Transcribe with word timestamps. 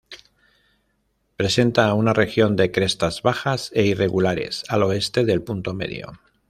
Presenta 1.37 1.93
una 1.93 2.13
región 2.15 2.55
de 2.55 2.71
crestas 2.71 3.21
bajas 3.21 3.69
e 3.75 3.83
irregulares 3.85 4.63
al 4.67 4.81
oeste 4.81 5.25
del 5.25 5.43
punto 5.43 5.75
medio. 5.75 6.19